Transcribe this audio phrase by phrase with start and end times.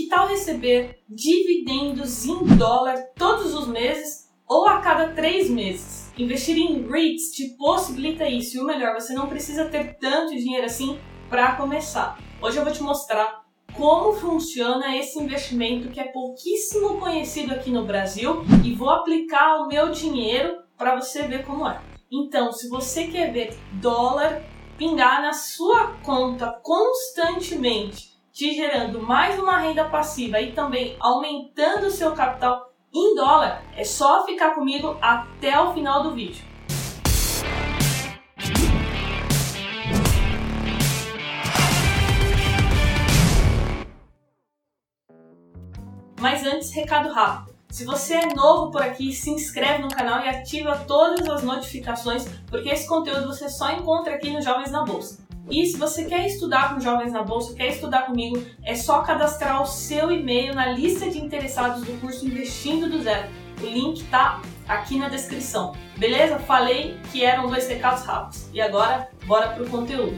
[0.00, 6.10] Que tal receber dividendos em dólar todos os meses ou a cada três meses?
[6.16, 10.64] Investir em REITs te possibilita isso e o melhor, você não precisa ter tanto dinheiro
[10.64, 12.18] assim para começar.
[12.40, 13.44] Hoje eu vou te mostrar
[13.76, 19.68] como funciona esse investimento que é pouquíssimo conhecido aqui no Brasil e vou aplicar o
[19.68, 21.78] meu dinheiro para você ver como é.
[22.10, 24.42] Então, se você quer ver dólar
[24.78, 31.90] pingar na sua conta constantemente, te gerando mais uma renda passiva e também aumentando o
[31.90, 36.44] seu capital em dólar, é só ficar comigo até o final do vídeo.
[46.20, 47.58] Mas antes, recado rápido.
[47.70, 52.28] Se você é novo por aqui, se inscreve no canal e ativa todas as notificações,
[52.48, 55.29] porque esse conteúdo você só encontra aqui no Jovens na Bolsa.
[55.48, 59.62] E se você quer estudar com Jovens na Bolsa, quer estudar comigo, é só cadastrar
[59.62, 63.28] o seu e-mail na lista de interessados do curso Investindo do Zero.
[63.60, 65.74] O link tá aqui na descrição.
[65.96, 66.38] Beleza?
[66.38, 68.48] Falei que eram dois recados rápidos.
[68.52, 70.16] E agora, bora pro conteúdo.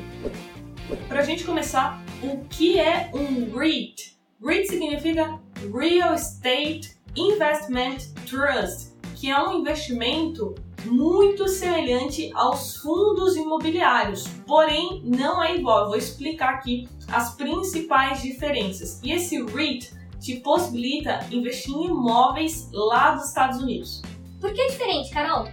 [1.08, 4.18] Pra gente começar, o que é um REIT?
[4.44, 5.40] REIT significa
[5.72, 15.42] Real Estate Investment Trust, que é um investimento muito semelhante aos fundos imobiliários, porém não
[15.42, 15.82] é igual.
[15.82, 19.00] Eu vou explicar aqui as principais diferenças.
[19.02, 24.02] E esse REIT te possibilita investir em imóveis lá dos Estados Unidos.
[24.40, 25.48] Por que é diferente, Carol?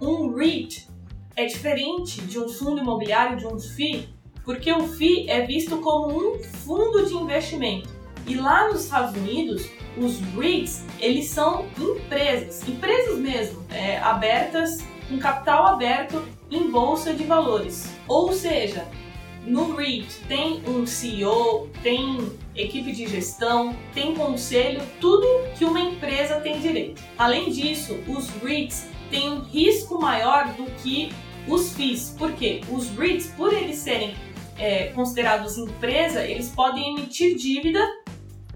[0.00, 0.88] Um REIT
[1.36, 4.08] é diferente de um fundo imobiliário, de um FII,
[4.44, 7.93] porque o FII é visto como um fundo de investimento.
[8.26, 15.18] E lá nos Estados Unidos, os REITs, eles são empresas, empresas mesmo, é, abertas, com
[15.18, 17.92] capital aberto em bolsa de valores.
[18.08, 18.88] Ou seja,
[19.46, 25.26] no REIT tem um CEO, tem equipe de gestão, tem conselho, tudo
[25.58, 27.02] que uma empresa tem direito.
[27.18, 31.12] Além disso, os REITs têm um risco maior do que
[31.46, 32.14] os FIIs.
[32.18, 32.62] Por quê?
[32.70, 34.14] Os REITs, por eles serem
[34.56, 37.86] é, considerados empresa, eles podem emitir dívida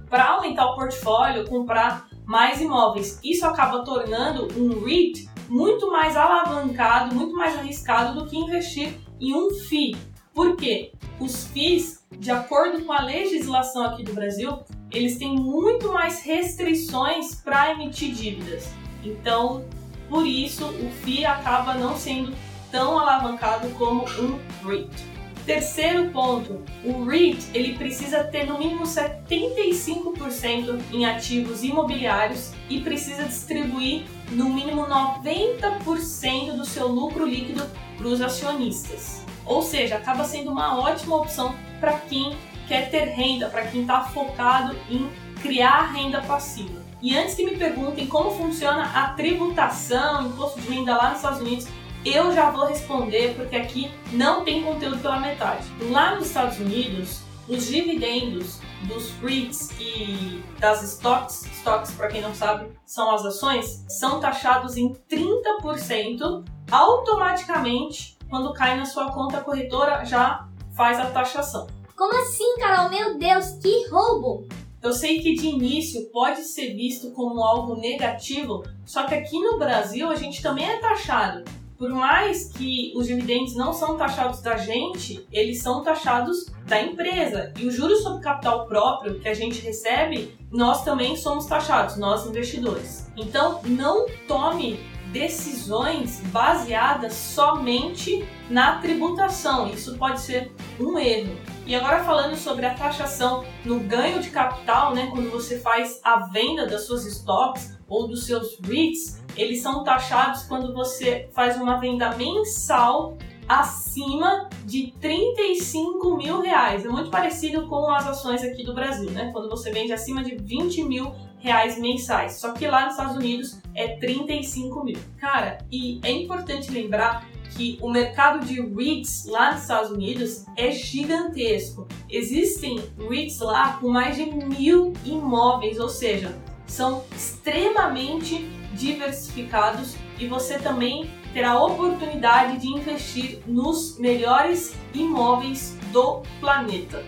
[0.08, 3.18] para aumentar o portfólio, comprar mais imóveis.
[3.22, 9.34] Isso acaba tornando um REIT muito mais alavancado, muito mais arriscado do que investir em
[9.34, 9.96] um FII.
[10.34, 10.92] Por quê?
[11.18, 14.58] Os FIIs, de acordo com a legislação aqui do Brasil,
[14.90, 18.70] eles têm muito mais restrições para emitir dívidas.
[19.02, 19.64] Então,
[20.08, 22.32] por isso, o FII acaba não sendo
[22.70, 25.17] tão alavancado como um REIT.
[25.48, 33.24] Terceiro ponto, o REIT ele precisa ter no mínimo 75% em ativos imobiliários e precisa
[33.24, 37.66] distribuir no mínimo 90% do seu lucro líquido
[37.96, 39.24] para os acionistas.
[39.46, 44.02] Ou seja, acaba sendo uma ótima opção para quem quer ter renda, para quem está
[44.02, 45.08] focado em
[45.40, 46.78] criar renda passiva.
[47.00, 51.40] E antes que me perguntem como funciona a tributação, imposto de renda lá nos Estados
[51.40, 51.68] Unidos,
[52.04, 55.64] eu já vou responder porque aqui não tem conteúdo pela metade.
[55.90, 62.34] Lá nos Estados Unidos, os dividendos dos REITs e das stocks, stocks para quem não
[62.34, 70.04] sabe, são as ações, são taxados em 30% automaticamente quando cai na sua conta corretora
[70.04, 71.66] já faz a taxação.
[71.96, 72.90] Como assim, Carol?
[72.90, 74.46] Meu Deus, que roubo!
[74.80, 79.58] Eu sei que de início pode ser visto como algo negativo, só que aqui no
[79.58, 84.56] Brasil a gente também é taxado por mais que os dividendos não são taxados da
[84.56, 87.52] gente, eles são taxados da empresa.
[87.56, 92.26] E o juros sobre capital próprio que a gente recebe, nós também somos taxados, nós
[92.26, 93.10] investidores.
[93.16, 94.80] Então, não tome
[95.12, 99.68] decisões baseadas somente na tributação.
[99.70, 101.34] Isso pode ser um erro.
[101.64, 106.26] E agora falando sobre a taxação no ganho de capital, né, quando você faz a
[106.26, 111.78] venda das suas stocks ou dos seus REITs, eles são taxados quando você faz uma
[111.78, 113.16] venda mensal
[113.48, 116.84] acima de 35 mil reais.
[116.84, 119.30] É muito parecido com as ações aqui do Brasil, né?
[119.32, 122.34] Quando você vende acima de 20 mil reais mensais.
[122.34, 124.98] Só que lá nos Estados Unidos é 35 mil.
[125.16, 127.26] Cara, e é importante lembrar
[127.56, 131.88] que o mercado de REITs lá nos Estados Unidos é gigantesco.
[132.10, 136.36] Existem REITs lá com mais de mil imóveis, ou seja,
[136.66, 147.04] são extremamente diversificados e você também terá oportunidade de investir nos melhores imóveis do planeta.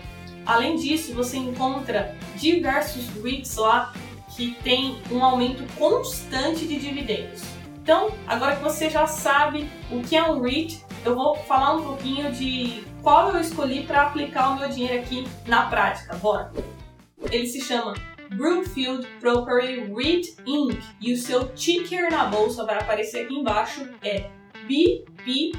[0.47, 3.93] Além disso, você encontra diversos REITs lá
[4.37, 7.43] que tem um aumento constante de dividendos.
[7.83, 11.83] Então, agora que você já sabe o que é um REIT, eu vou falar um
[11.83, 16.15] pouquinho de qual eu escolhi para aplicar o meu dinheiro aqui na prática.
[16.17, 16.53] Bora!
[17.31, 17.95] Ele se chama
[18.35, 20.81] Brookfield Property REIT Inc.
[21.00, 24.31] E o seu ticker na bolsa vai aparecer aqui embaixo é
[24.67, 25.55] BPYU.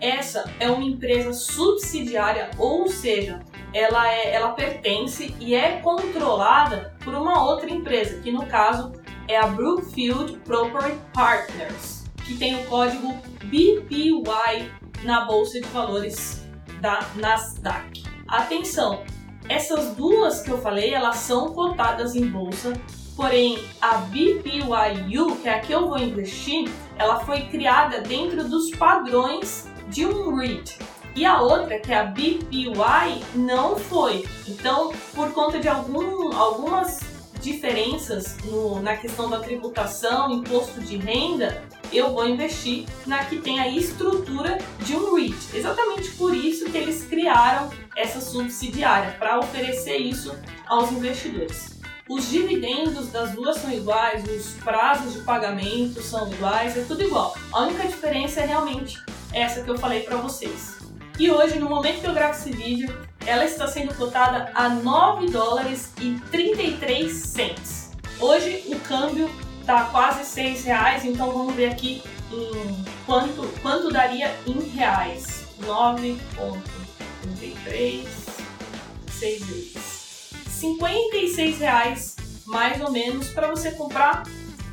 [0.00, 3.40] Essa é uma empresa subsidiária, ou seja,
[3.72, 8.92] ela, é, ela pertence e é controlada por uma outra empresa, que no caso
[9.28, 13.14] é a Brookfield Property Partners, que tem o código
[13.44, 14.70] BPY
[15.04, 16.44] na bolsa de valores
[16.80, 18.02] da Nasdaq.
[18.26, 19.04] Atenção,
[19.48, 22.72] essas duas que eu falei, elas são cotadas em bolsa,
[23.16, 28.70] porém a BPYU, que é a que eu vou investir, ela foi criada dentro dos
[28.70, 30.78] padrões de um REIT.
[31.16, 34.26] E a outra, que é a BPY, não foi.
[34.48, 37.00] Então, por conta de algum, algumas
[37.40, 43.60] diferenças no, na questão da tributação, imposto de renda, eu vou investir na que tem
[43.60, 45.36] a estrutura de um REIT.
[45.54, 50.34] Exatamente por isso que eles criaram essa subsidiária, para oferecer isso
[50.66, 51.78] aos investidores.
[52.08, 57.34] Os dividendos das duas são iguais, os prazos de pagamento são iguais, é tudo igual.
[57.52, 59.02] A única diferença é realmente
[59.32, 60.78] essa que eu falei para vocês.
[61.18, 62.94] E hoje, no momento que eu gravo esse vídeo,
[63.24, 67.92] ela está sendo cotada a 9 dólares e 33 cents.
[68.20, 69.30] Hoje o câmbio
[69.64, 75.46] está quase 6 reais, então vamos ver aqui em quanto, quanto daria em reais.
[75.62, 78.06] 9,33,
[79.10, 80.04] 6 vezes.
[80.48, 84.24] 56 reais mais ou menos para você comprar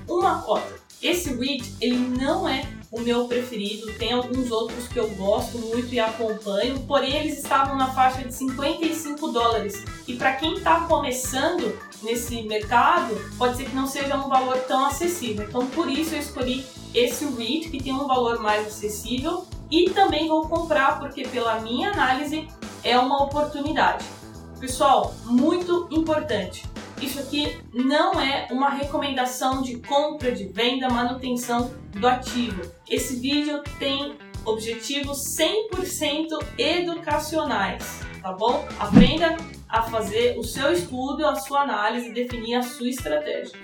[0.10, 0.82] uma cota.
[1.02, 3.92] Esse REIT ele não é o meu preferido.
[3.94, 8.34] Tem alguns outros que eu gosto muito e acompanho, porém eles estavam na faixa de
[8.34, 9.84] 55 dólares.
[10.08, 14.86] E para quem está começando nesse mercado, pode ser que não seja um valor tão
[14.86, 15.46] acessível.
[15.48, 20.28] Então por isso eu escolhi esse REIT que tem um valor mais acessível e também
[20.28, 22.48] vou comprar porque pela minha análise
[22.84, 24.04] é uma oportunidade.
[24.60, 26.71] Pessoal, muito importante.
[27.02, 32.62] Isso aqui não é uma recomendação de compra, de venda, manutenção do ativo.
[32.88, 34.16] Esse vídeo tem
[34.46, 36.28] objetivos 100%
[36.58, 38.68] educacionais, tá bom?
[38.80, 39.36] Aprenda
[39.68, 43.60] a fazer o seu estudo, a sua análise, definir a sua estratégia.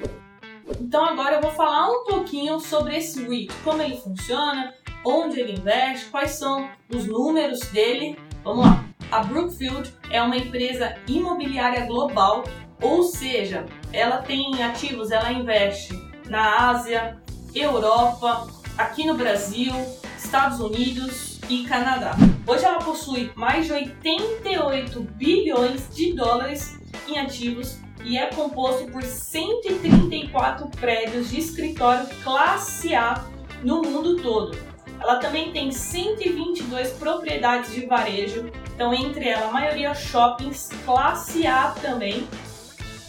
[0.81, 4.73] Então agora eu vou falar um pouquinho sobre esse REIT, como ele funciona,
[5.05, 8.17] onde ele investe, quais são os números dele.
[8.43, 8.83] Vamos lá.
[9.11, 12.43] A Brookfield é uma empresa imobiliária global
[12.81, 15.93] ou seja, ela tem ativos, ela investe
[16.29, 17.17] na Ásia,
[17.53, 18.47] Europa,
[18.77, 19.73] aqui no Brasil,
[20.17, 22.15] Estados Unidos e Canadá.
[22.45, 26.77] Hoje ela possui mais de 88 bilhões de dólares
[27.07, 33.25] em ativos e é composto por 134 prédios de escritório classe A
[33.63, 34.57] no mundo todo.
[34.99, 41.71] Ela também tem 122 propriedades de varejo, então entre elas a maioria shoppings classe A
[41.81, 42.27] também,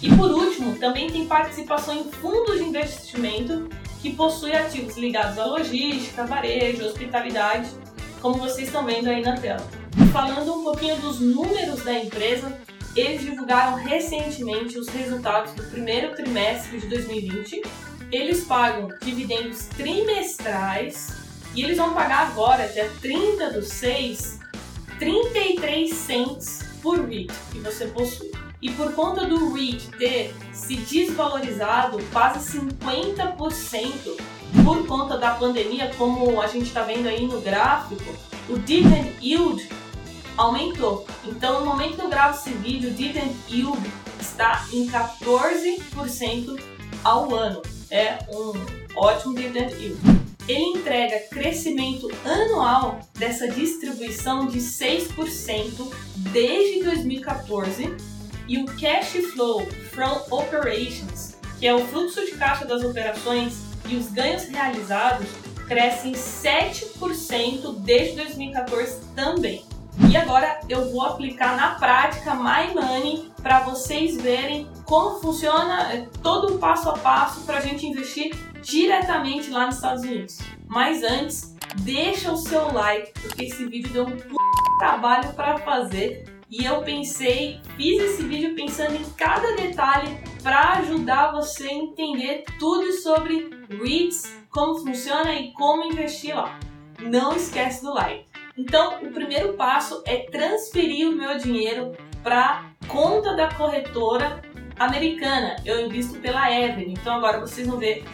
[0.01, 3.69] e por último, também tem participação em fundos de investimento
[4.01, 7.69] que possui ativos ligados à logística, varejo, hospitalidade,
[8.21, 9.67] como vocês estão vendo aí na tela.
[10.13, 12.57] Falando um pouquinho dos números da empresa,
[12.95, 17.63] eles divulgaram recentemente os resultados do primeiro trimestre de 2020.
[18.13, 21.13] Eles pagam dividendos trimestrais
[21.55, 24.39] e eles vão pagar agora, dia 30 do 6,
[24.99, 28.48] 33 cents por REIT que você possui.
[28.61, 34.17] E por conta do REIT ter se desvalorizado quase 50%
[34.65, 38.03] por conta da pandemia, como a gente está vendo aí no gráfico,
[38.49, 39.69] o dividend yield
[40.37, 41.07] aumentou.
[41.25, 43.79] Então, no momento que eu gravo esse vídeo, o dividend yield
[44.21, 46.61] está em 14%
[47.05, 47.63] ao ano.
[47.91, 48.53] É um
[48.97, 50.01] ótimo dividend yield.
[50.49, 55.93] Ele entrega crescimento anual dessa distribuição de 6%
[56.33, 58.18] desde 2014
[58.49, 63.97] e o Cash Flow from Operations, que é o fluxo de caixa das operações e
[63.97, 65.29] os ganhos realizados,
[65.67, 69.65] crescem 7% desde 2014 também.
[70.11, 76.55] E agora eu vou aplicar na prática My Money para vocês verem como funciona todo
[76.55, 80.39] o passo a passo para a gente investir diretamente lá nos Estados Unidos.
[80.67, 84.17] Mas antes, deixa o seu like, porque esse vídeo deu um
[84.79, 91.33] trabalho para fazer e eu pensei, fiz esse vídeo pensando em cada detalhe para ajudar
[91.33, 96.59] você a entender tudo sobre REITs, como funciona e como investir lá.
[97.01, 98.27] Não esquece do like.
[98.57, 104.43] Então, o primeiro passo é transferir o meu dinheiro para conta da corretora
[104.79, 105.57] americana.
[105.65, 106.93] Eu invisto pela Evelyn.
[106.93, 108.05] Então agora vocês vão ver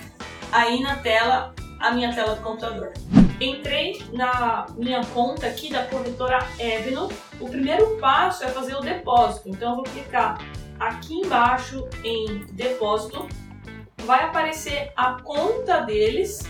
[0.50, 1.53] aí na tela
[1.84, 2.92] a minha tela do computador.
[3.38, 7.10] Entrei na minha conta aqui da corretora Eveno.
[7.38, 9.50] O primeiro passo é fazer o depósito.
[9.50, 10.38] Então eu vou clicar
[10.80, 13.28] aqui embaixo em depósito.
[13.98, 16.42] Vai aparecer a conta deles.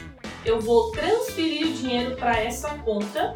[0.44, 3.32] Eu vou transferir o dinheiro para essa conta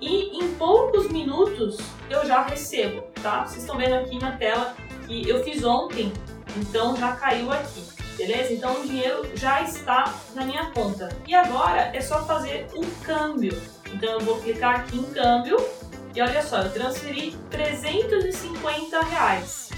[0.00, 1.76] e em poucos minutos
[2.08, 3.44] eu já recebo, tá?
[3.44, 4.74] Vocês estão vendo aqui na tela
[5.06, 6.12] que eu fiz ontem,
[6.56, 8.52] então já caiu aqui beleza?
[8.52, 11.08] Então o dinheiro já está na minha conta.
[11.26, 13.60] E agora é só fazer o câmbio.
[13.92, 15.56] Então eu vou clicar aqui em câmbio
[16.14, 19.68] e olha só, eu transferi 350 reais.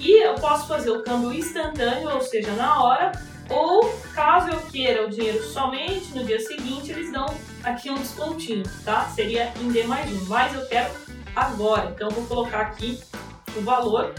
[0.00, 3.12] E eu posso fazer o câmbio instantâneo, ou seja, na hora,
[3.50, 7.26] ou caso eu queira o dinheiro somente no dia seguinte, eles dão
[7.62, 9.08] aqui um descontinho, tá?
[9.14, 10.90] Seria em D mais um, mas eu quero
[11.36, 11.90] agora.
[11.94, 13.00] Então eu vou colocar aqui
[13.56, 14.14] o valor,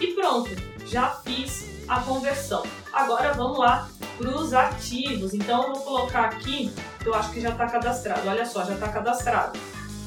[0.00, 0.50] E pronto,
[0.86, 2.62] já fiz a conversão.
[2.92, 5.34] Agora vamos lá para os ativos.
[5.34, 6.72] Então eu vou colocar aqui,
[7.04, 8.28] eu acho que já está cadastrado.
[8.28, 9.58] Olha só, já está cadastrado.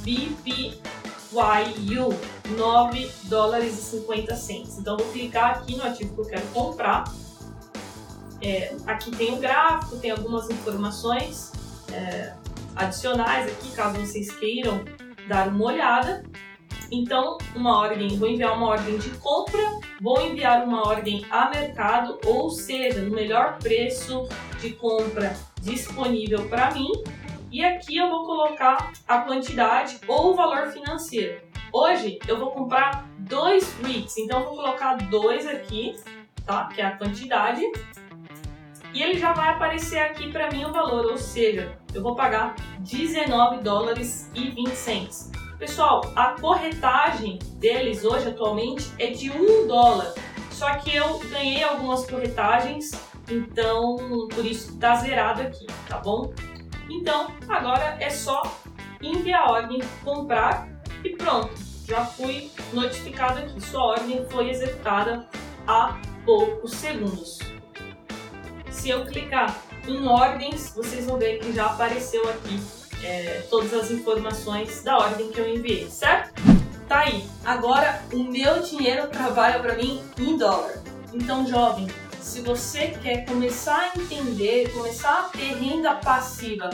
[0.03, 0.79] BPYU,
[2.57, 4.77] 9 dólares e 50 cents.
[4.77, 7.03] Então vou clicar aqui no ativo que eu quero comprar.
[8.41, 11.51] É, aqui tem o gráfico, tem algumas informações
[11.91, 12.33] é,
[12.75, 14.86] adicionais aqui, caso vocês queiram
[15.27, 16.24] dar uma olhada.
[16.91, 19.62] Então, uma ordem, vou enviar uma ordem de compra,
[20.01, 24.27] vou enviar uma ordem a mercado, ou seja, no melhor preço
[24.60, 26.91] de compra disponível para mim.
[27.51, 31.41] E aqui eu vou colocar a quantidade ou o valor financeiro.
[31.72, 35.96] Hoje eu vou comprar dois REITs, então eu vou colocar dois aqui,
[36.46, 36.65] tá?
[36.65, 37.62] Que é a quantidade.
[38.93, 42.55] E ele já vai aparecer aqui para mim o valor, ou seja, eu vou pagar
[42.79, 45.31] 19 dólares e 20 cents.
[45.59, 50.13] Pessoal, a corretagem deles hoje atualmente é de um dólar.
[50.51, 52.91] Só que eu ganhei algumas corretagens,
[53.29, 53.97] então
[54.33, 56.33] por isso tá zerado aqui, tá bom?
[56.89, 58.41] Então agora é só
[59.01, 60.65] enviar a ordem, comprar
[61.03, 61.51] e pronto.
[61.85, 63.59] Já fui notificado aqui.
[63.59, 65.27] Sua ordem foi executada
[65.67, 67.37] há poucos segundos.
[68.71, 69.53] Se eu clicar
[69.85, 75.29] em ordens, vocês vão ver que já apareceu aqui é, todas as informações da ordem
[75.32, 76.34] que eu enviei, certo?
[76.88, 77.24] Tá aí.
[77.46, 80.82] Agora o meu dinheiro trabalha para mim em dólar.
[81.13, 81.88] Então, jovem,
[82.22, 86.70] se você quer começar a entender, começar a ter renda passiva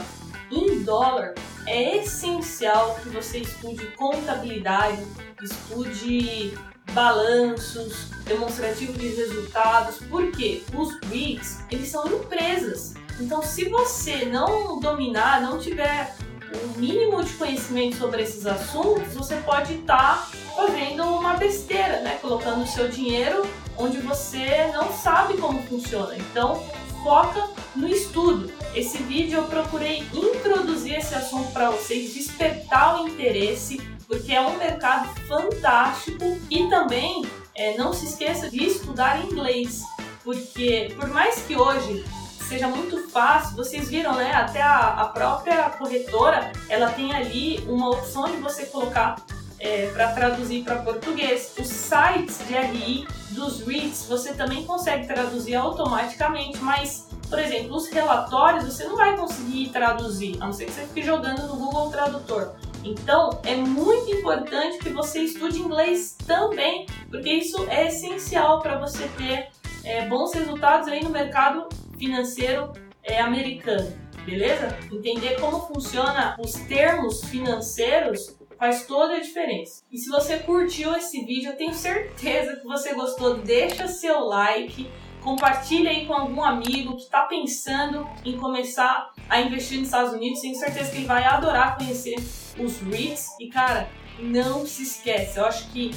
[0.50, 1.34] em dólar,
[1.66, 5.02] é essencial que você estude contabilidade,
[5.42, 6.56] estude
[6.92, 12.94] balanços, demonstrativo de resultados, porque os REITs, eles são empresas.
[13.20, 16.14] Então, se você não dominar, não tiver
[16.52, 22.18] o mínimo de conhecimento sobre esses assuntos, você pode estar tá fazendo uma besteira, né?
[22.20, 23.42] Colocando o seu dinheiro
[23.78, 26.16] onde você não sabe como funciona.
[26.16, 26.62] Então,
[27.02, 28.50] foca no estudo.
[28.74, 34.56] Esse vídeo eu procurei introduzir esse assunto para vocês, despertar o interesse, porque é um
[34.56, 39.82] mercado fantástico e também é, não se esqueça de estudar inglês,
[40.22, 42.04] porque por mais que hoje
[42.46, 43.56] seja muito fácil.
[43.56, 44.32] Vocês viram, né?
[44.32, 49.16] Até a, a própria corretora, ela tem ali uma opção de você colocar
[49.58, 51.52] é, para traduzir para português.
[51.58, 57.88] Os sites de RI dos REITs você também consegue traduzir automaticamente, mas, por exemplo, os
[57.88, 61.90] relatórios você não vai conseguir traduzir, a não ser que você fique jogando no Google
[61.90, 62.52] Tradutor.
[62.84, 69.08] Então, é muito importante que você estude inglês também, porque isso é essencial para você
[69.18, 69.48] ter
[69.82, 72.72] é, bons resultados aí no mercado financeiro
[73.02, 74.76] é, americano, beleza?
[74.92, 79.84] Entender como funciona os termos financeiros faz toda a diferença.
[79.92, 84.90] E se você curtiu esse vídeo, eu tenho certeza que você gostou, deixa seu like,
[85.22, 90.40] compartilha aí com algum amigo que está pensando em começar a investir nos Estados Unidos,
[90.40, 92.16] tenho certeza que ele vai adorar conhecer
[92.58, 93.28] os REITs.
[93.40, 93.88] E cara,
[94.18, 95.90] não se esquece, eu acho que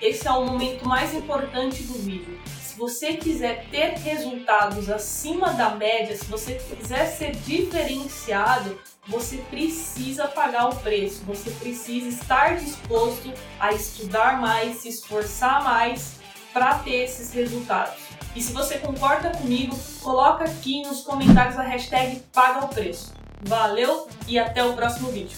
[0.00, 2.40] esse é o momento mais importante do vídeo
[2.76, 10.68] você quiser ter resultados acima da média, se você quiser ser diferenciado, você precisa pagar
[10.68, 16.20] o preço, você precisa estar disposto a estudar mais, se esforçar mais
[16.52, 17.94] para ter esses resultados.
[18.34, 23.12] E se você concorda comigo, coloca aqui nos comentários a hashtag paga o preço.
[23.42, 25.36] Valeu e até o próximo vídeo.